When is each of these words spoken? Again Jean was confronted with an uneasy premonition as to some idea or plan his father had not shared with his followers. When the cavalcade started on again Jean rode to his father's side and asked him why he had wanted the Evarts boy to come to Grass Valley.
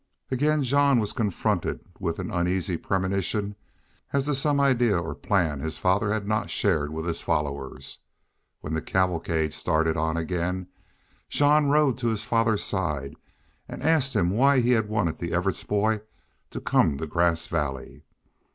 Again 0.31 0.63
Jean 0.63 0.97
was 0.97 1.13
confronted 1.13 1.79
with 1.99 2.17
an 2.17 2.31
uneasy 2.31 2.75
premonition 2.75 3.55
as 4.11 4.25
to 4.25 4.33
some 4.33 4.59
idea 4.59 4.97
or 4.99 5.13
plan 5.13 5.59
his 5.59 5.77
father 5.77 6.11
had 6.11 6.27
not 6.27 6.49
shared 6.49 6.91
with 6.91 7.05
his 7.05 7.21
followers. 7.21 7.99
When 8.61 8.73
the 8.73 8.81
cavalcade 8.81 9.53
started 9.53 9.97
on 9.97 10.17
again 10.17 10.69
Jean 11.29 11.65
rode 11.65 11.99
to 11.99 12.07
his 12.07 12.23
father's 12.25 12.63
side 12.63 13.13
and 13.67 13.83
asked 13.83 14.15
him 14.15 14.31
why 14.31 14.59
he 14.59 14.71
had 14.71 14.89
wanted 14.89 15.19
the 15.19 15.33
Evarts 15.33 15.63
boy 15.63 16.01
to 16.49 16.59
come 16.59 16.97
to 16.97 17.05
Grass 17.05 17.45
Valley. 17.45 18.01